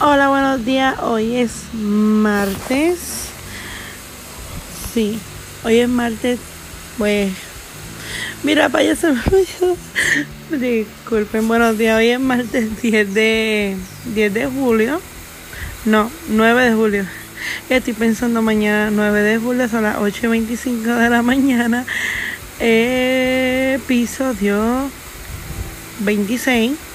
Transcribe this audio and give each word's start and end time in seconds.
Hola, 0.00 0.28
buenos 0.28 0.64
días. 0.64 0.94
Hoy 1.00 1.34
es 1.38 1.50
martes. 1.74 3.30
Sí, 4.94 5.18
hoy 5.64 5.78
es 5.80 5.88
martes. 5.88 6.38
Pues, 6.98 7.32
mira, 8.44 8.68
para 8.68 8.84
allá 8.84 8.94
se 8.94 9.12
me. 9.12 9.20
Disculpen, 10.56 11.48
buenos 11.48 11.76
días. 11.76 11.98
Hoy 11.98 12.10
es 12.10 12.20
martes 12.20 12.80
10 12.82 13.12
de, 13.12 13.76
10 14.14 14.34
de 14.34 14.46
julio. 14.46 15.00
No, 15.84 16.12
9 16.28 16.70
de 16.70 16.74
julio. 16.76 17.04
Estoy 17.68 17.92
pensando 17.94 18.40
mañana 18.40 18.92
9 18.92 19.20
de 19.22 19.38
julio, 19.38 19.68
son 19.68 19.82
las 19.82 19.96
8 19.98 20.26
y 20.26 20.28
25 20.28 20.90
de 20.90 21.10
la 21.10 21.22
mañana. 21.22 21.84
Episodio 23.80 24.62
26. 25.98 26.87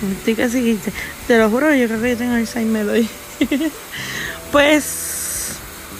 Estoy 0.00 0.34
casi 0.36 0.78
te 1.26 1.38
lo 1.38 1.50
juro, 1.50 1.74
yo 1.74 1.88
creo 1.88 2.00
que 2.00 2.14
tengo 2.14 2.34
Alzheimer 2.34 2.88
hoy. 2.88 3.08
pues, 4.52 5.54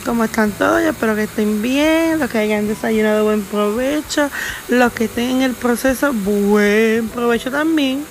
como 0.05 0.23
están 0.23 0.51
todos, 0.51 0.81
yo 0.81 0.91
espero 0.91 1.15
que 1.15 1.23
estén 1.23 1.61
bien, 1.61 2.17
los 2.17 2.29
que 2.29 2.37
hayan 2.37 2.67
desayunado 2.67 3.25
buen 3.25 3.41
provecho, 3.41 4.29
los 4.69 4.93
que 4.93 5.05
estén 5.05 5.29
en 5.31 5.41
el 5.41 5.53
proceso, 5.53 6.13
buen 6.13 7.09
provecho 7.09 7.51
también. 7.51 8.05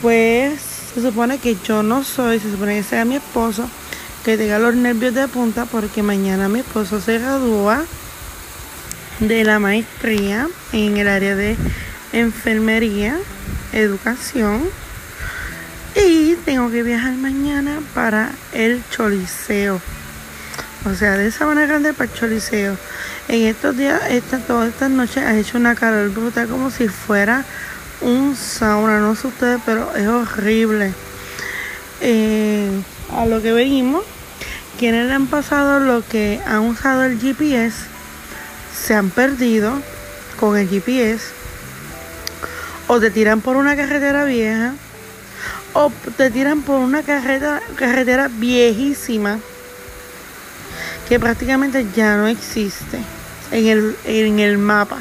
Pues 0.00 0.60
se 0.94 1.02
supone 1.02 1.38
que 1.38 1.56
yo 1.66 1.82
no 1.82 2.04
soy, 2.04 2.38
se 2.38 2.50
supone 2.52 2.76
que 2.76 2.84
sea 2.84 3.04
mi 3.04 3.16
esposo, 3.16 3.68
que 4.24 4.36
tenga 4.36 4.60
los 4.60 4.76
nervios 4.76 5.12
de 5.12 5.26
punta 5.26 5.64
porque 5.64 6.04
mañana 6.04 6.48
mi 6.48 6.60
esposo 6.60 7.00
se 7.00 7.18
gradúa 7.18 7.84
de 9.18 9.42
la 9.42 9.58
maestría 9.58 10.46
en 10.72 10.96
el 10.98 11.08
área 11.08 11.34
de 11.34 11.56
enfermería 12.12 13.18
educación. 13.72 14.62
Y 15.94 16.34
tengo 16.44 16.70
que 16.70 16.82
viajar 16.82 17.14
mañana 17.14 17.80
para 17.94 18.30
el 18.52 18.82
Choliseo. 18.90 19.80
O 20.84 20.94
sea, 20.94 21.16
de 21.16 21.26
esa 21.26 21.46
manera 21.46 21.66
grande 21.66 21.92
para 21.92 22.10
el 22.10 22.16
Choliseo. 22.16 22.76
En 23.28 23.46
estos 23.46 23.76
días, 23.76 24.00
esta, 24.08 24.38
todas 24.38 24.68
estas 24.68 24.90
noches 24.90 25.24
ha 25.24 25.36
hecho 25.36 25.58
una 25.58 25.74
calor 25.74 26.10
brutal 26.10 26.48
como 26.48 26.70
si 26.70 26.88
fuera 26.88 27.44
un 28.00 28.36
sauna. 28.36 29.00
No 29.00 29.14
sé 29.16 29.26
ustedes, 29.26 29.60
pero 29.66 29.94
es 29.96 30.06
horrible. 30.06 30.92
Eh, 32.00 32.70
a 33.12 33.26
lo 33.26 33.42
que 33.42 33.52
venimos, 33.52 34.04
quienes 34.78 35.06
le 35.08 35.14
han 35.14 35.26
pasado 35.26 35.80
lo 35.80 36.06
que 36.06 36.40
han 36.46 36.60
usado 36.60 37.04
el 37.04 37.18
GPS, 37.18 37.76
se 38.72 38.94
han 38.94 39.10
perdido 39.10 39.82
con 40.38 40.56
el 40.56 40.68
GPS 40.68 41.38
o 42.88 42.98
te 42.98 43.10
tiran 43.10 43.40
por 43.40 43.56
una 43.56 43.76
carretera 43.76 44.24
vieja 44.24 44.74
o 45.74 45.92
te 46.16 46.30
tiran 46.30 46.62
por 46.62 46.80
una 46.80 47.02
carretera, 47.02 47.60
carretera 47.76 48.28
viejísima 48.28 49.38
que 51.08 51.20
prácticamente 51.20 51.86
ya 51.94 52.16
no 52.16 52.26
existe 52.26 52.98
en 53.52 53.66
el, 53.66 53.96
en 54.04 54.40
el 54.40 54.58
mapa. 54.58 54.98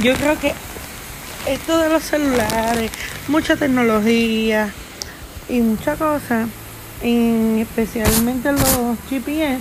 Yo 0.00 0.14
creo 0.14 0.38
que 0.38 0.54
esto 1.46 1.78
de 1.78 1.88
los 1.88 2.02
celulares, 2.02 2.90
mucha 3.28 3.56
tecnología 3.56 4.70
y 5.48 5.60
mucha 5.60 5.96
cosa, 5.96 6.46
especialmente 7.02 8.52
los 8.52 8.98
GPS, 9.08 9.60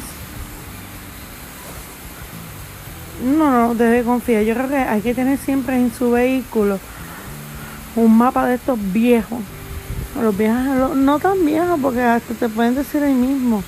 no, 3.23 3.51
no 3.51 3.75
debe 3.75 4.03
confiar. 4.03 4.43
Yo 4.43 4.53
creo 4.55 4.69
que 4.69 4.77
hay 4.77 5.01
que 5.01 5.13
tener 5.13 5.37
siempre 5.37 5.75
en 5.75 5.93
su 5.93 6.11
vehículo 6.11 6.79
un 7.95 8.17
mapa 8.17 8.47
de 8.47 8.55
estos 8.55 8.79
viejos. 8.91 9.39
Los 10.19 10.37
viejos, 10.37 10.95
no 10.95 11.19
tan 11.19 11.43
viejos, 11.45 11.79
porque 11.81 12.01
hasta 12.01 12.33
te 12.33 12.49
pueden 12.49 12.75
decir 12.75 13.03
ahí 13.03 13.13
mismo. 13.13 13.63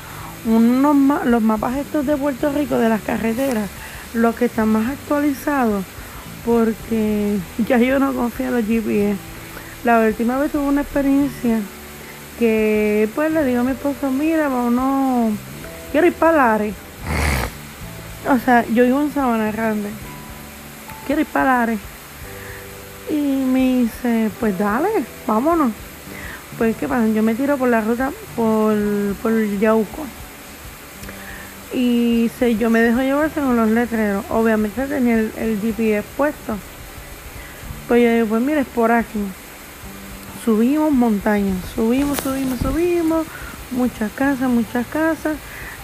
Unos, 0.45 1.25
los 1.25 1.41
mapas 1.41 1.77
estos 1.77 2.05
de 2.05 2.17
Puerto 2.17 2.51
Rico, 2.51 2.77
de 2.77 2.89
las 2.89 3.01
carreteras, 3.01 3.67
los 4.13 4.35
que 4.35 4.45
están 4.45 4.69
más 4.69 4.91
actualizados, 4.91 5.83
porque 6.45 7.37
ya 7.67 7.77
yo 7.77 7.99
no 7.99 8.13
confío 8.13 8.47
en 8.47 8.53
los 8.53 8.65
GPS. 8.65 9.17
La 9.83 9.99
última 9.99 10.37
vez 10.37 10.51
tuve 10.51 10.67
una 10.67 10.81
experiencia 10.81 11.59
que 12.39 13.07
pues 13.15 13.31
le 13.31 13.43
digo 13.45 13.61
a 13.61 13.63
mi 13.63 13.71
esposo, 13.71 14.11
mira, 14.11 14.49
no 14.49 15.31
quiero 15.91 16.07
ir 16.07 16.13
para 16.13 16.37
Lares. 16.37 16.75
O 18.29 18.37
sea, 18.39 18.65
yo 18.73 18.83
vivo 18.83 19.01
en 19.01 19.13
Sabana 19.13 19.51
Grande. 19.51 19.89
Quiero 21.05 21.21
ir 21.21 21.27
para 21.27 21.59
Lares 21.59 21.79
y 23.09 23.13
me 23.13 23.81
dice, 23.81 24.29
pues 24.39 24.57
dale, 24.57 24.89
vámonos. 25.27 25.71
Pues 26.57 26.75
qué 26.77 26.87
pasa, 26.87 27.07
yo 27.07 27.21
me 27.21 27.35
tiro 27.35 27.57
por 27.57 27.69
la 27.69 27.81
ruta 27.81 28.11
por, 28.35 28.75
por 29.21 29.31
el 29.31 29.59
Yauco. 29.59 30.05
Y 31.73 32.31
se, 32.39 32.55
yo 32.55 32.69
me 32.69 32.79
dejo 32.79 33.01
llevar 33.01 33.29
según 33.33 33.57
los 33.57 33.69
letreros. 33.69 34.23
Obviamente 34.29 34.87
tenía 34.87 35.19
el, 35.19 35.59
GPS 35.61 36.07
puesto. 36.15 36.57
Pues 37.87 38.01
yo 38.01 38.13
digo, 38.13 38.27
pues 38.27 38.41
mira, 38.41 38.61
es 38.61 38.67
por 38.67 38.91
aquí. 38.91 39.19
Subimos 40.45 40.91
montañas, 40.91 41.57
subimos, 41.75 42.19
subimos, 42.19 42.59
subimos. 42.59 43.27
Muchas 43.71 44.11
casas, 44.13 44.49
muchas 44.49 44.87
casas. 44.87 45.37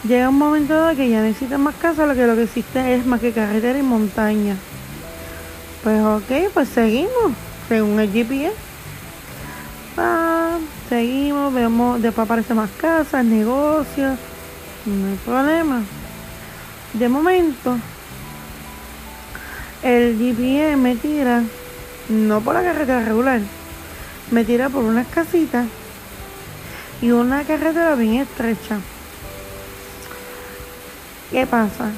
Llega 0.07 0.29
un 0.29 0.37
momento 0.37 0.73
dado 0.73 0.95
que 0.95 1.09
ya 1.09 1.21
necesitan 1.21 1.61
más 1.61 1.75
casas, 1.75 2.07
lo 2.07 2.15
que 2.15 2.25
lo 2.25 2.35
que 2.35 2.43
existe 2.43 2.95
es 2.95 3.05
más 3.05 3.19
que 3.19 3.33
carretera 3.33 3.77
y 3.77 3.83
montaña. 3.83 4.55
Pues 5.83 5.99
ok, 5.99 6.51
pues 6.53 6.69
seguimos, 6.69 7.33
según 7.67 7.99
el 7.99 8.11
GPS. 8.11 8.53
Seguimos, 10.89 11.53
vemos, 11.53 12.01
después 12.01 12.25
aparecen 12.25 12.57
más 12.57 12.69
casas, 12.71 13.23
negocios, 13.23 14.19
no 14.85 15.07
hay 15.07 15.15
problema. 15.25 15.81
De 16.93 17.07
momento, 17.07 17.77
el 19.81 20.17
GPS 20.17 20.75
me 20.75 20.97
tira, 20.97 21.43
no 22.09 22.41
por 22.41 22.55
la 22.55 22.63
carretera 22.63 23.05
regular, 23.05 23.39
me 24.31 24.43
tira 24.43 24.67
por 24.67 24.83
unas 24.83 25.07
casitas 25.07 25.65
y 27.01 27.11
una 27.11 27.43
carretera 27.43 27.95
bien 27.95 28.15
estrecha. 28.15 28.79
¿Qué 31.31 31.47
pasa? 31.47 31.89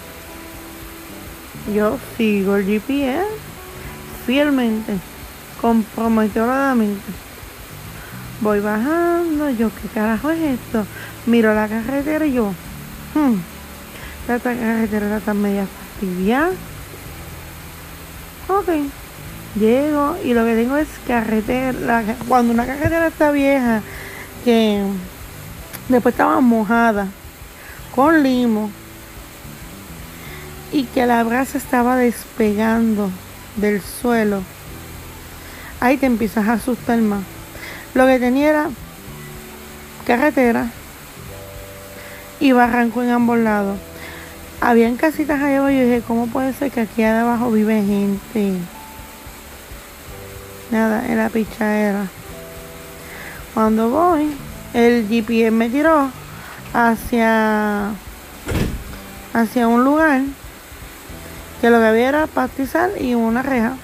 Yo 1.73 1.97
sigo 2.15 2.57
el 2.57 2.65
GPS 2.65 3.25
fielmente, 4.25 4.97
comprometidamente. 5.61 7.01
Voy 8.41 8.59
bajando, 8.59 9.49
yo, 9.51 9.69
¿qué 9.69 9.87
carajo 9.93 10.31
es 10.31 10.59
esto? 10.59 10.85
Miro 11.25 11.53
la 11.53 11.67
carretera 11.67 12.25
y 12.25 12.33
yo, 12.33 12.53
hmm, 13.13 13.35
esta 14.27 14.53
carretera 14.53 15.17
está 15.17 15.33
media 15.33 15.65
fastidiada. 15.65 16.51
Ok, 18.49 18.69
llego 19.55 20.17
y 20.23 20.33
lo 20.33 20.43
que 20.43 20.55
tengo 20.55 20.75
es 20.77 20.87
carretera. 21.07 22.03
cuando 22.27 22.53
una 22.53 22.65
carretera 22.65 23.07
está 23.07 23.31
vieja, 23.31 23.81
que 24.43 24.83
después 25.87 26.13
estaba 26.13 26.41
mojada, 26.41 27.07
con 27.95 28.23
limo, 28.23 28.69
y 30.73 30.83
que 30.85 31.05
la 31.05 31.23
brasa 31.23 31.57
estaba 31.57 31.95
despegando 31.95 33.09
del 33.55 33.81
suelo, 33.81 34.41
ahí 35.79 35.97
te 35.97 36.05
empiezas 36.05 36.47
a 36.47 36.53
asustar 36.53 36.99
más. 36.99 37.23
Lo 37.93 38.07
que 38.07 38.19
tenía 38.19 38.49
era 38.49 38.69
carretera 40.05 40.67
y 42.39 42.51
barranco 42.51 43.03
en 43.03 43.11
ambos 43.11 43.37
lados. 43.37 43.77
Habían 44.61 44.95
casitas 44.95 45.41
allá 45.41 45.57
abajo 45.57 45.71
y 45.71 45.77
yo 45.77 45.83
dije, 45.83 46.01
¿cómo 46.07 46.27
puede 46.27 46.53
ser 46.53 46.71
que 46.71 46.81
aquí 46.81 47.03
abajo 47.03 47.51
vive 47.51 47.83
gente? 47.83 48.53
Nada, 50.71 51.05
en 51.07 51.17
la 51.17 51.29
pichadera. 51.29 52.07
Cuando 53.53 53.89
voy, 53.89 54.31
el 54.73 55.07
GPS 55.07 55.51
me 55.51 55.69
tiró 55.69 56.09
hacia 56.73 57.91
hacia 59.33 59.67
un 59.67 59.83
lugar 59.83 60.21
que 61.63 61.69
lo 61.69 61.79
que 61.79 61.85
había 61.85 62.09
era 62.09 62.27
pastizal 62.27 62.91
y 62.99 63.13
una 63.13 63.41
reja. 63.41 63.77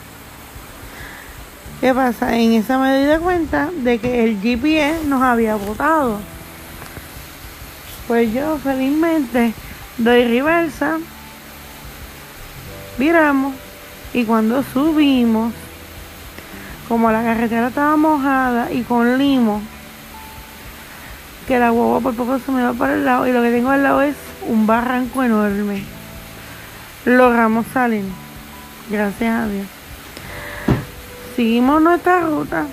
¿Qué 1.79 1.93
pasa? 1.93 2.35
En 2.35 2.51
esa 2.51 2.77
me 2.77 2.99
di 2.99 3.05
de 3.05 3.19
cuenta 3.19 3.69
de 3.73 3.99
que 3.99 4.25
el 4.25 4.41
GPS 4.41 5.05
nos 5.05 5.21
había 5.21 5.55
botado. 5.55 6.19
Pues 8.05 8.33
yo 8.33 8.57
felizmente 8.57 9.53
doy 9.97 10.25
reversa, 10.25 10.97
viramos 12.97 13.55
y 14.13 14.25
cuando 14.25 14.61
subimos, 14.61 15.53
como 16.89 17.09
la 17.13 17.23
carretera 17.23 17.69
estaba 17.69 17.95
mojada 17.95 18.73
y 18.73 18.81
con 18.81 19.17
limo, 19.17 19.61
que 21.47 21.57
la 21.57 21.71
huevo 21.71 22.01
por 22.01 22.13
poco 22.13 22.39
se 22.39 22.51
me 22.51 22.61
va 22.61 22.73
para 22.73 22.95
el 22.95 23.05
lado 23.05 23.25
y 23.25 23.31
lo 23.31 23.41
que 23.41 23.51
tengo 23.51 23.69
al 23.69 23.83
lado 23.83 24.01
es 24.01 24.17
un 24.49 24.67
barranco 24.67 25.23
enorme 25.23 25.98
logramos 27.05 27.65
salir. 27.73 28.05
Gracias 28.89 29.33
a 29.33 29.47
Dios. 29.47 29.67
Seguimos 31.35 31.81
nuestra 31.81 32.21
ruta. 32.21 32.65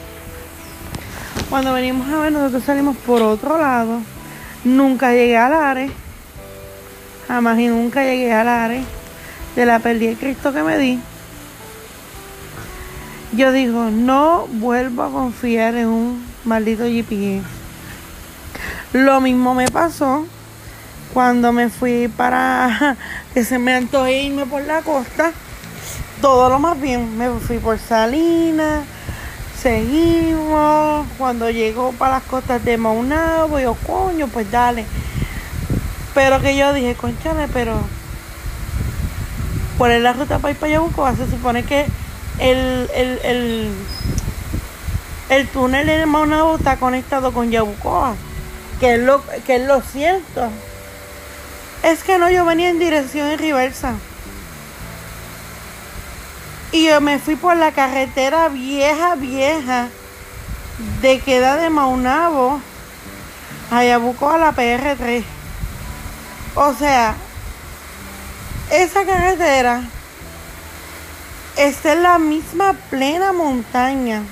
Cuando 1.51 1.73
venimos 1.73 2.09
a 2.09 2.19
ver, 2.19 2.33
nosotros 2.33 2.65
salimos 2.65 2.97
por 2.97 3.23
otro 3.23 3.59
lado. 3.59 4.01
Nunca 4.65 5.13
llegué 5.13 5.37
al 5.37 5.53
área. 5.53 5.89
Jamás 7.29 7.59
y 7.59 7.69
nunca 7.69 8.03
llegué 8.05 8.33
al 8.33 8.49
área 8.49 8.83
de 9.55 9.67
la 9.67 9.79
pérdida 9.79 10.11
de 10.11 10.17
Cristo 10.17 10.53
que 10.53 10.63
me 10.63 10.79
di. 10.79 11.01
Yo 13.33 13.53
digo, 13.53 13.91
no 13.91 14.47
vuelvo 14.47 15.03
a 15.03 15.11
confiar 15.11 15.75
en 15.75 15.89
un 15.89 16.27
maldito 16.45 16.85
GPS. 16.85 17.43
Lo 18.93 19.21
mismo 19.21 19.55
me 19.55 19.69
pasó 19.69 20.27
cuando 21.17 21.51
me 21.51 21.71
fui 21.71 22.09
para 22.09 22.95
que 23.33 23.43
se 23.43 23.59
me 23.59 23.73
antojó 23.73 24.07
irme 24.07 24.45
por 24.45 24.61
la 24.61 24.83
costa. 24.83 25.33
Todo 26.21 26.51
lo 26.51 26.59
más 26.59 26.79
bien, 26.79 27.17
me 27.17 27.31
fui 27.41 27.57
por 27.57 27.79
Salinas, 27.79 28.85
seguimos. 29.59 31.07
Cuando 31.17 31.49
llegó 31.49 31.93
para 31.93 32.17
las 32.17 32.25
costas 32.25 32.63
de 32.67 32.77
Maunabo, 32.77 33.59
yo, 33.59 33.75
coño, 33.87 34.29
pues 34.29 34.51
dale. 34.51 34.85
Pero 36.13 36.43
que 36.43 36.55
yo 36.55 36.75
dije, 36.75 36.95
conchale, 36.95 37.49
pero 37.51 37.81
por 39.79 39.89
la 39.89 40.13
ruta 40.13 40.39
para 40.39 40.53
ir 40.53 40.59
para 40.59 40.73
Yabucoa 40.73 41.17
se 41.17 41.31
supone 41.31 41.65
que 41.65 41.87
el, 42.41 42.91
el, 42.95 43.21
el 43.25 43.71
el 45.31 45.49
túnel 45.49 45.87
de 45.87 46.05
Maunabo 46.05 46.57
está 46.57 46.77
conectado 46.77 47.33
con 47.33 47.51
Yabucoa, 47.51 48.15
que 48.81 48.97
es 48.97 49.01
lo, 49.01 49.23
que 49.47 49.57
es 49.57 49.67
lo 49.67 49.81
cierto. 49.81 50.51
Es 51.87 52.03
que 52.03 52.19
no, 52.19 52.29
yo 52.29 52.45
venía 52.45 52.69
en 52.69 52.81
dirección 52.81 53.29
en 53.29 53.39
reversa. 53.39 53.95
Y 56.73 56.89
yo 56.89 57.01
me 57.01 57.21
fui 57.21 57.37
por 57.37 57.57
la 57.57 57.71
carretera 57.71 58.49
vieja, 58.49 59.15
vieja, 59.15 59.87
de 61.01 61.21
queda 61.21 61.55
de 61.55 61.71
Maunabo 61.71 62.61
a 63.71 63.85
Yabucoa 63.85 64.35
a 64.35 64.39
la 64.39 64.53
PR3. 64.53 65.23
O 66.57 66.75
sea, 66.75 67.15
esa 68.73 69.05
carretera 69.05 69.85
está 71.57 71.93
en 71.93 72.03
la 72.03 72.19
misma 72.19 72.73
plena 72.91 73.33
montaña. 73.33 74.23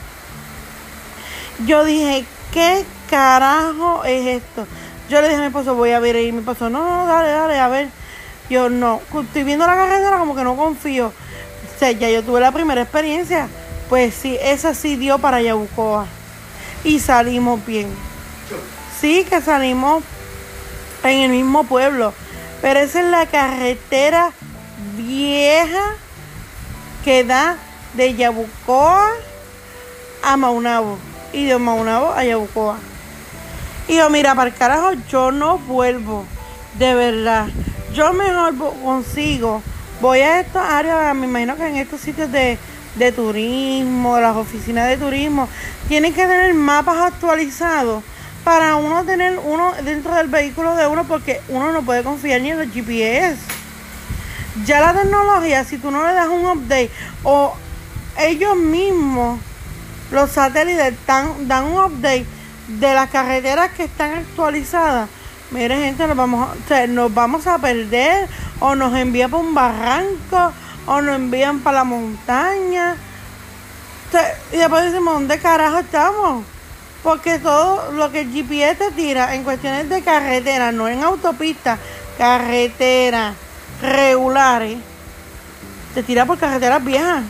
Yo 1.64 1.84
dije, 1.84 2.24
¿qué 2.52 2.84
carajo 3.08 4.02
es 4.04 4.42
esto? 4.42 4.66
Yo 5.08 5.20
le 5.20 5.28
dije 5.28 5.38
a 5.38 5.40
mi 5.40 5.46
esposo, 5.46 5.74
voy 5.74 5.90
a 5.90 6.00
ver 6.00 6.16
y 6.16 6.32
mi 6.32 6.38
esposo, 6.38 6.70
no, 6.70 6.82
no, 6.82 7.06
dale, 7.06 7.30
dale, 7.30 7.58
a 7.58 7.68
ver. 7.68 7.88
Yo 8.48 8.68
no, 8.68 9.00
estoy 9.22 9.42
viendo 9.42 9.66
la 9.66 9.74
carretera 9.74 10.18
como 10.18 10.34
que 10.34 10.44
no 10.44 10.56
confío. 10.56 11.08
O 11.08 11.78
sea, 11.78 11.92
ya 11.92 12.10
yo 12.10 12.22
tuve 12.22 12.40
la 12.40 12.52
primera 12.52 12.82
experiencia. 12.82 13.48
Pues 13.88 14.14
sí, 14.14 14.38
esa 14.40 14.74
sí 14.74 14.96
dio 14.96 15.18
para 15.18 15.42
Yabucoa. 15.42 16.06
Y 16.84 17.00
salimos 17.00 17.64
bien. 17.66 17.88
Sí, 19.00 19.26
que 19.28 19.40
salimos 19.40 20.02
en 21.02 21.20
el 21.20 21.30
mismo 21.30 21.64
pueblo. 21.64 22.12
Pero 22.62 22.80
esa 22.80 23.00
es 23.00 23.06
la 23.06 23.26
carretera 23.26 24.32
vieja 24.96 25.94
que 27.04 27.24
da 27.24 27.56
de 27.94 28.14
Yabucoa 28.14 29.10
a 30.22 30.36
Maunabo 30.36 30.98
y 31.32 31.44
de 31.44 31.58
Maunabo 31.58 32.12
a 32.12 32.24
Yabucoa. 32.24 32.78
Y 33.88 33.96
yo, 33.96 34.08
mira, 34.10 34.34
para 34.34 34.50
el 34.50 34.56
carajo, 34.56 34.92
yo 35.10 35.30
no 35.30 35.58
vuelvo, 35.58 36.24
de 36.78 36.94
verdad. 36.94 37.48
Yo 37.92 38.12
mejor 38.12 38.54
consigo, 38.82 39.62
voy 40.00 40.20
a 40.20 40.40
estas 40.40 40.70
áreas, 40.70 41.14
me 41.14 41.26
imagino 41.26 41.56
que 41.56 41.66
en 41.66 41.76
estos 41.76 42.00
sitios 42.00 42.32
de, 42.32 42.58
de 42.96 43.12
turismo, 43.12 44.18
las 44.18 44.36
oficinas 44.36 44.88
de 44.88 44.96
turismo, 44.96 45.48
tienen 45.88 46.14
que 46.14 46.22
tener 46.22 46.54
mapas 46.54 47.12
actualizados 47.12 48.02
para 48.44 48.76
uno 48.76 49.04
tener 49.04 49.40
uno 49.42 49.72
dentro 49.84 50.14
del 50.14 50.28
vehículo 50.28 50.76
de 50.76 50.86
uno 50.86 51.04
porque 51.04 51.40
uno 51.48 51.72
no 51.72 51.82
puede 51.82 52.02
confiar 52.02 52.42
ni 52.42 52.50
en 52.50 52.58
los 52.58 52.72
GPS. 52.72 53.38
Ya 54.64 54.80
la 54.80 54.92
tecnología, 54.92 55.64
si 55.64 55.78
tú 55.78 55.90
no 55.90 56.06
le 56.06 56.12
das 56.12 56.28
un 56.28 56.46
update 56.46 56.90
o 57.22 57.54
ellos 58.18 58.56
mismos 58.56 59.40
los 60.12 60.30
satélites 60.30 60.94
dan, 61.06 61.48
dan 61.48 61.64
un 61.64 61.82
update 61.82 62.26
de 62.68 62.94
las 62.94 63.10
carreteras 63.10 63.70
que 63.72 63.84
están 63.84 64.12
actualizadas. 64.12 65.08
Mire, 65.50 65.76
gente, 65.76 66.06
nos 66.06 66.16
vamos, 66.16 66.48
nos 66.88 67.14
vamos 67.14 67.46
a 67.46 67.58
perder 67.58 68.28
o 68.60 68.74
nos 68.74 68.96
envían 68.96 69.30
para 69.30 69.42
un 69.42 69.54
barranco 69.54 70.52
o 70.86 71.00
nos 71.00 71.16
envían 71.16 71.60
para 71.60 71.78
la 71.78 71.84
montaña. 71.84 72.96
y 74.52 74.56
después 74.56 74.84
decimos, 74.84 75.14
¿dónde 75.14 75.38
carajo 75.38 75.78
estamos? 75.78 76.44
Porque 77.02 77.38
todo 77.38 77.92
lo 77.92 78.10
que 78.10 78.22
el 78.22 78.32
GPS 78.32 78.76
te 78.76 78.90
tira 78.92 79.34
en 79.34 79.44
cuestiones 79.44 79.88
de 79.88 80.02
carretera, 80.02 80.72
no 80.72 80.88
en 80.88 81.04
autopista, 81.04 81.78
carretera 82.16 83.34
regulares, 83.82 84.78
te 85.94 86.02
tira 86.02 86.24
por 86.24 86.38
carreteras 86.38 86.82
viejas 86.82 87.22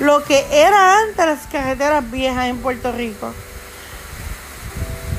lo 0.00 0.24
que 0.24 0.44
era 0.50 0.98
antes 0.98 1.26
las 1.26 1.46
carreteras 1.46 2.10
viejas 2.10 2.46
en 2.46 2.58
Puerto 2.58 2.92
Rico. 2.92 3.32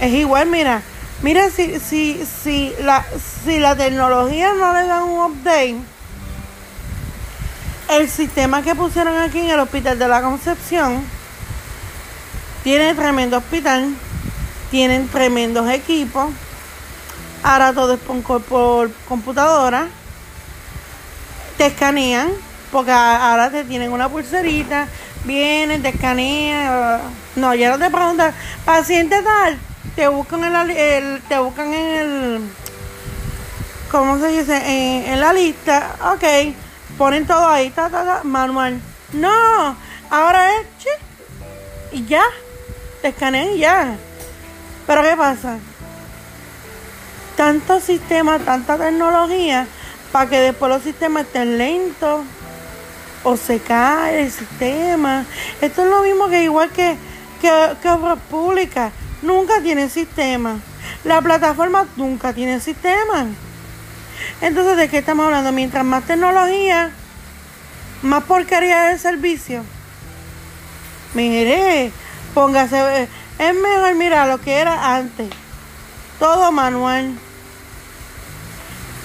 Es 0.04 0.12
igual, 0.12 0.48
mira, 0.48 0.82
mira 1.22 1.50
si, 1.50 1.80
si, 1.80 2.26
si, 2.26 2.74
la, 2.82 3.06
si 3.46 3.58
la 3.58 3.74
tecnología 3.74 4.54
no 4.54 4.74
le 4.74 4.86
da 4.86 5.02
un 5.06 5.32
update, 5.32 5.78
el 7.90 8.10
sistema 8.10 8.62
que 8.62 8.76
pusieron 8.76 9.18
aquí 9.18 9.40
en 9.40 9.52
el 9.52 9.62
Hospital 9.62 9.98
de 9.98 10.08
la 10.10 10.22
Concepción 10.22 11.06
tiene 12.66 12.94
tremendo 12.96 13.38
hospital, 13.38 13.96
tienen 14.72 15.08
tremendos 15.08 15.70
equipos, 15.70 16.34
ahora 17.42 17.72
todo 17.72 17.94
es 17.94 18.00
por, 18.02 18.42
por 18.42 18.92
computadora, 19.08 19.88
te 21.58 21.68
escanean 21.68 22.30
porque 22.74 22.92
ahora 22.92 23.50
te 23.50 23.64
tienen 23.64 23.94
una 23.94 24.10
pulserita, 24.10 24.90
vienen, 25.24 25.82
te 25.82 25.90
escanean. 25.90 27.00
No, 27.38 27.56
ya 27.56 27.70
no 27.70 27.80
te 27.80 27.90
preguntan, 27.90 28.34
paciente 28.66 29.22
tal, 29.22 29.58
te 29.96 30.08
buscan 30.08 30.44
en 30.44 30.54
la, 30.54 30.64
el, 30.64 31.22
te 31.24 31.38
buscan 31.38 31.74
en 31.74 31.96
el, 31.96 32.42
¿cómo 33.92 34.18
se 34.20 34.28
dice? 34.30 35.12
En, 35.12 35.20
la 35.22 35.34
lista, 35.34 35.96
ok, 36.14 36.56
ponen 36.98 37.28
todo 37.28 37.48
ahí, 37.48 37.70
ta, 37.70 37.90
ta, 37.90 38.22
manual. 38.24 38.82
No, 39.14 39.76
ahora 40.10 40.50
es, 40.56 40.68
y 41.92 42.06
ya, 42.06 42.24
te 43.02 43.10
escanean 43.10 43.50
y 43.50 43.60
ya. 43.60 43.96
Pero 44.88 45.02
¿qué 45.04 45.16
pasa? 45.16 45.58
Tanto 47.38 47.80
sistema, 47.80 48.40
tanta 48.40 48.78
tecnología, 48.78 49.68
para 50.12 50.30
que 50.30 50.40
después 50.40 50.72
los 50.72 50.84
sistemas 50.84 51.26
estén 51.26 51.58
lentos 51.58 52.22
o 53.24 53.38
se 53.38 53.60
cae 53.60 54.24
el 54.24 54.32
sistema. 54.32 55.26
Esto 55.62 55.84
es 55.84 55.90
lo 55.90 56.04
mismo 56.04 56.28
que 56.28 56.44
igual 56.44 56.70
que, 56.70 56.98
que, 57.42 57.90
obras 57.90 58.20
públicas. 58.30 58.92
Nunca 59.24 59.62
tiene 59.62 59.90
sistema. 59.90 60.60
La 61.06 61.22
plataforma 61.22 61.88
nunca 61.96 62.34
tiene 62.34 62.60
sistema. 62.60 63.28
Entonces, 64.42 64.76
¿de 64.76 64.90
qué 64.90 64.98
estamos 64.98 65.26
hablando? 65.26 65.54
Mientras 65.54 65.86
más 65.86 66.04
tecnología, 66.04 66.92
más 68.02 68.24
porquería 68.26 68.84
del 68.84 69.00
servicio. 69.00 69.64
Mire, 71.14 71.92
póngase. 72.34 73.08
Es 73.40 73.56
mejor 73.56 73.96
mirar 73.96 74.28
lo 74.28 74.42
que 74.42 74.58
era 74.58 74.96
antes. 74.96 75.30
Todo 76.20 76.52
manual. 76.52 77.14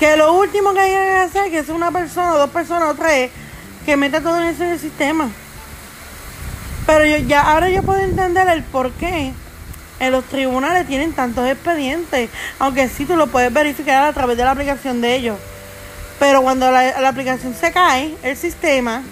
Que 0.01 0.17
lo 0.17 0.33
último 0.33 0.75
que 0.75 0.81
hay 0.81 0.91
que 0.91 1.17
hacer, 1.17 1.51
que 1.51 1.61
es 1.61 1.69
una 1.69 1.93
persona, 1.93 2.33
dos 2.33 2.51
personas 2.51 2.91
o 2.91 2.95
tres, 2.95 3.31
que 3.87 3.97
meta 3.97 4.21
todo 4.21 4.43
eso 4.43 4.65
en 4.65 4.71
el 4.71 4.81
sistema. 4.81 5.31
Pero 6.87 7.05
yo, 7.05 7.19
ya 7.19 7.53
ahora 7.53 7.71
yo 7.71 7.85
puedo 7.85 8.01
entender 8.01 8.49
el 8.49 8.65
por 8.65 8.91
qué 8.93 9.33
en 10.00 10.12
los 10.12 10.25
tribunales 10.25 10.87
tienen 10.87 11.12
tantos 11.12 11.49
expedientes, 11.49 12.31
aunque 12.59 12.88
sí 12.88 13.05
tú 13.05 13.17
lo 13.17 13.26
puedes 13.26 13.52
verificar 13.52 14.05
a 14.05 14.12
través 14.12 14.37
de 14.37 14.45
la 14.45 14.52
aplicación 14.52 15.00
de 15.00 15.14
ellos. 15.14 15.38
Pero 16.19 16.43
cuando 16.43 16.71
la, 16.71 17.09
aplicación 17.09 17.55
se 17.55 17.73
cae, 17.73 18.17
el 18.23 18.37
sistema, 18.37 19.02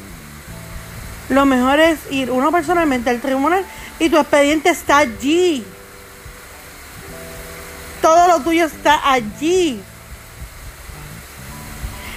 lo 1.29 1.47
mejor 1.47 1.81
es 1.81 1.99
ir 2.11 2.31
uno 2.31 2.51
personalmente 2.51 3.11
al 3.11 3.21
tribunal 3.21 3.65
y 3.99 4.09
tu 4.09 4.19
expediente 4.19 4.71
está 4.71 4.99
allí. 4.99 5.65
Todo 8.03 8.29
lo 8.29 8.41
tuyo 8.41 8.67
está 8.67 9.11
allí. 9.11 9.81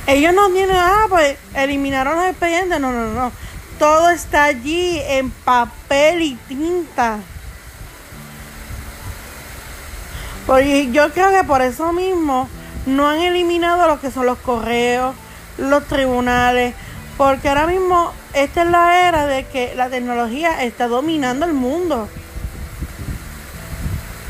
Ellos 0.07 0.33
no 0.33 0.49
tienen, 0.49 0.75
ah, 0.75 1.05
pues 1.07 1.37
eliminaron 1.53 2.15
los 2.15 2.25
expedientes. 2.25 2.79
No, 2.79 2.91
no, 2.91 3.13
no. 3.13 3.31
Todo 3.77 4.09
está 4.09 4.45
allí 4.45 4.99
en 5.05 5.29
papel 5.29 6.21
y 6.23 6.35
tinta. 6.47 7.19
Porque 10.45 10.91
yo 10.91 11.11
creo 11.11 11.31
que 11.31 11.43
por 11.43 11.61
eso 11.61 11.93
mismo 11.93 12.49
no 12.85 13.07
han 13.07 13.19
eliminado 13.19 13.87
lo 13.87 13.99
que 13.99 14.11
son 14.11 14.25
los 14.25 14.37
correos, 14.39 15.15
los 15.57 15.85
tribunales, 15.85 16.73
porque 17.17 17.49
ahora 17.49 17.67
mismo 17.67 18.13
esta 18.33 18.63
es 18.63 18.69
la 18.69 19.07
era 19.07 19.25
de 19.25 19.45
que 19.45 19.73
la 19.75 19.89
tecnología 19.89 20.63
está 20.63 20.87
dominando 20.87 21.45
el 21.45 21.53
mundo. 21.53 22.07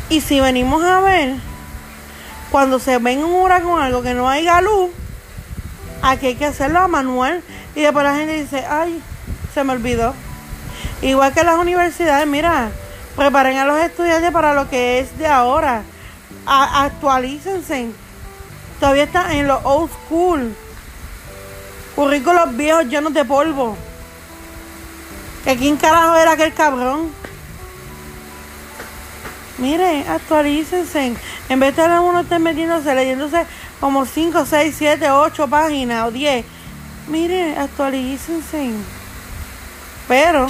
Y 0.10 0.22
si 0.22 0.39
venimos 0.39 0.84
a 0.84 1.00
ver, 1.01 1.36
cuando 2.51 2.80
se 2.80 2.98
ven 2.98 3.24
un 3.24 3.34
huracán 3.34 3.80
algo 3.80 4.01
que 4.01 4.16
no 4.16 4.28
haya 4.28 4.60
luz, 4.62 4.89
aquí 6.01 6.28
hay 6.28 6.36
que 6.36 6.46
hacerlo 6.46 6.80
a 6.80 6.88
manual. 6.88 7.44
Y 7.75 7.82
después 7.82 8.04
la 8.04 8.16
gente 8.16 8.42
dice, 8.42 8.66
ay, 8.68 9.01
se 9.54 9.63
me 9.63 9.74
olvidó. 9.74 10.13
Igual 11.01 11.34
que 11.34 11.44
las 11.44 11.60
universidades, 11.60 12.25
mira, 12.25 12.72
preparen 13.16 13.58
a 13.58 13.66
los 13.66 13.80
estudiantes 13.80 14.32
para 14.32 14.54
lo 14.54 14.70
que 14.70 15.00
es 15.00 15.18
de 15.18 15.28
ahora. 15.28 15.84
Actualícense. 16.46 17.89
Todavía 18.79 19.03
está 19.03 19.34
en 19.34 19.48
los 19.48 19.60
old 19.63 19.91
school. 19.91 20.55
Currículos 21.96 22.55
viejos 22.55 22.86
llenos 22.86 23.13
de 23.13 23.25
polvo. 23.25 23.75
¿Que 25.43 25.58
quién 25.58 25.77
carajo 25.77 26.15
era 26.15 26.31
aquel 26.31 26.53
cabrón? 26.53 27.12
Mire, 29.58 30.05
actualícense. 30.08 31.13
En 31.50 31.60
vez 31.60 31.75
de 31.75 31.84
uno 31.84 32.22
esté 32.22 32.39
metiéndose, 32.39 32.96
leyéndose 32.96 33.46
como 33.79 34.05
5, 34.05 34.46
6, 34.46 34.75
7, 34.77 35.12
8 35.12 35.48
páginas 35.48 36.08
o 36.08 36.12
10. 36.12 36.46
Mire, 37.10 37.58
actualícense. 37.58 38.72
Pero, 40.08 40.48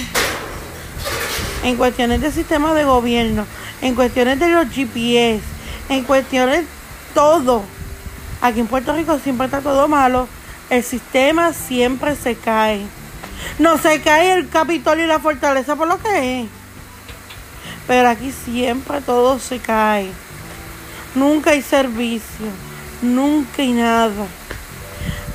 en 1.64 1.76
cuestiones 1.76 2.20
de 2.20 2.30
sistema 2.30 2.74
de 2.74 2.84
gobierno, 2.84 3.46
en 3.82 3.94
cuestiones 3.94 4.38
de 4.38 4.48
los 4.48 4.68
GPS, 4.68 5.40
en 5.90 6.04
cuestiones 6.04 6.64
todo, 7.14 7.62
aquí 8.40 8.60
en 8.60 8.68
Puerto 8.68 8.94
Rico 8.94 9.18
siempre 9.18 9.46
está 9.46 9.60
todo 9.60 9.88
malo. 9.88 10.28
El 10.70 10.84
sistema 10.84 11.52
siempre 11.52 12.14
se 12.14 12.36
cae. 12.36 12.80
No 13.58 13.76
se 13.76 14.00
cae 14.00 14.32
el 14.32 14.48
Capitolio 14.48 15.04
y 15.04 15.08
la 15.08 15.18
fortaleza 15.18 15.74
por 15.74 15.88
lo 15.88 15.98
que 15.98 16.42
es. 16.42 16.48
Pero 17.88 18.08
aquí 18.08 18.32
siempre 18.32 19.00
todo 19.00 19.40
se 19.40 19.58
cae. 19.58 20.08
Nunca 21.16 21.50
hay 21.50 21.60
servicio. 21.60 22.46
Nunca 23.02 23.62
hay 23.62 23.72
nada. 23.72 24.26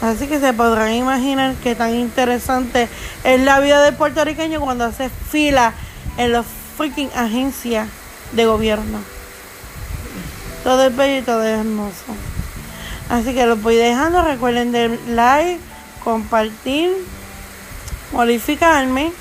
Así 0.02 0.28
que 0.28 0.40
se 0.40 0.54
podrán 0.54 0.94
imaginar 0.94 1.56
qué 1.64 1.76
tan 1.76 1.96
interesante 1.96 2.88
es 3.26 3.42
la 3.42 3.60
vida 3.60 3.84
del 3.84 3.96
puertorriqueño 3.96 4.62
cuando 4.62 4.86
hace 4.86 5.10
fila 5.10 5.74
en 6.18 6.32
las 6.32 6.46
freaking 6.78 7.10
agencias 7.14 7.90
de 8.32 8.46
gobierno. 8.46 9.15
Todo 10.66 10.88
es 10.88 10.96
bello 10.96 11.20
y 11.20 11.22
todo 11.22 11.44
es 11.44 11.60
hermoso. 11.60 12.06
Así 13.08 13.36
que 13.36 13.46
los 13.46 13.62
voy 13.62 13.76
dejando. 13.76 14.24
Recuerden 14.24 14.72
de 14.72 15.00
like, 15.10 15.60
compartir, 16.04 16.92
modificarme. 18.12 19.14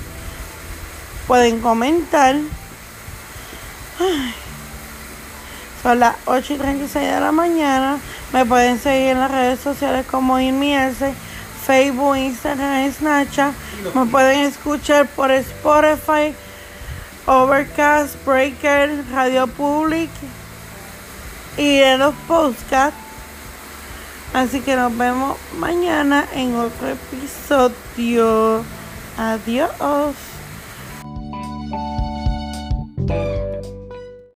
Pueden 1.27 1.61
comentar. 1.61 2.37
Son 5.83 6.01
las 6.01 6.17
8 6.25 6.55
y 6.55 6.57
36 6.57 7.13
de 7.13 7.21
la 7.21 7.31
mañana. 7.31 7.99
Me 8.33 8.47
pueden 8.47 8.79
seguir 8.79 9.11
en 9.11 9.21
las 9.21 9.31
redes 9.31 9.61
sociales 9.61 10.07
como 10.11 10.41
Inmielse, 10.41 11.13
Facebook, 11.67 12.17
Instagram, 12.17 12.91
Snapchat. 12.91 13.53
Me 13.95 14.07
pueden 14.07 14.41
escuchar 14.41 15.07
por 15.09 15.31
Spotify, 15.31 16.35
Overcast, 17.27 18.17
Breaker, 18.25 19.05
Radio 19.13 19.47
Public 19.47 20.09
y 21.57 21.79
en 21.79 21.99
los 22.01 22.15
podcasts. 22.27 22.99
Así 24.33 24.61
que 24.61 24.75
nos 24.75 24.97
vemos 24.97 25.37
mañana 25.59 26.27
en 26.35 26.57
otro 26.57 26.89
episodio. 26.89 28.65
Adiós. 29.17 30.34